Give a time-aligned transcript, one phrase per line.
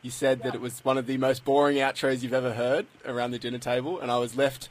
[0.02, 3.31] You said that it was one of the most boring outros you've ever heard around
[3.31, 4.69] the dinner table, and I was left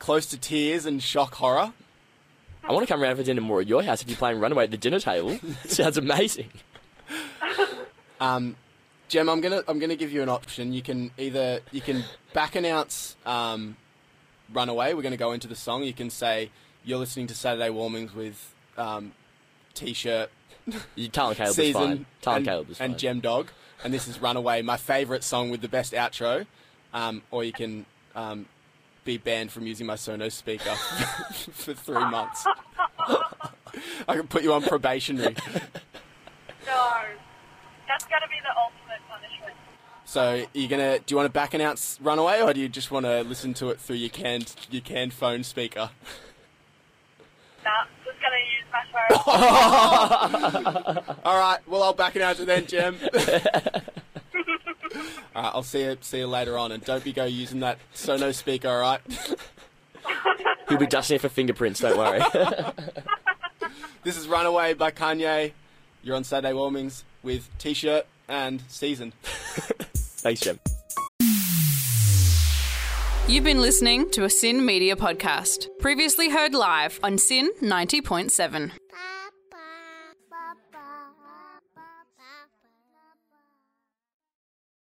[0.00, 1.72] close to tears and shock horror.
[2.64, 4.64] I want to come around for dinner more at your house if you're playing Runaway
[4.64, 5.38] at the dinner table.
[5.66, 6.50] Sounds amazing.
[8.20, 8.56] Um,
[9.08, 10.72] Jem, I'm gonna I'm gonna give you an option.
[10.72, 13.76] You can either you can back announce um,
[14.52, 14.94] Runaway.
[14.94, 15.84] We're gonna go into the song.
[15.84, 16.50] You can say
[16.84, 19.12] you're listening to Saturday Warmings with um,
[19.74, 20.30] T-shirt
[20.94, 22.06] You, Tal and Caleb is fine.
[22.22, 22.90] Tal and, and, Caleb is fine.
[22.90, 23.48] and Gem Dog,
[23.84, 26.46] and this is Runaway, my favourite song with the best outro.
[26.92, 28.46] Um, or you can um,
[29.04, 30.74] be banned from using my Sonos speaker
[31.52, 32.46] for three months.
[34.08, 35.36] I can put you on probationary.
[36.66, 37.02] No.
[37.90, 39.56] That's gonna be the ultimate punishment.
[40.04, 43.04] So you're gonna do you want to back announce Runaway, or do you just want
[43.04, 45.90] to listen to it through your canned your canned phone speaker?
[47.64, 47.70] Nah,
[48.04, 48.84] just gonna use my
[50.94, 51.16] phone.
[51.24, 52.96] All right, well I'll back announce it then, Jem.
[55.34, 57.78] all right, I'll see you see you later on, and don't be go using that
[57.94, 58.68] Sonos speaker.
[58.68, 59.00] All right.
[60.68, 62.20] He'll be dusting it for fingerprints, don't worry.
[64.02, 65.52] This is Runaway by Kanye.
[66.02, 69.12] You're on Saturday Warmings with T-shirt and Season.
[69.22, 70.58] Thanks, Jim.
[73.28, 78.70] You've been listening to a SYN Media podcast, previously heard live on SYN 90.7.